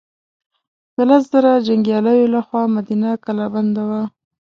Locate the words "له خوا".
2.35-2.61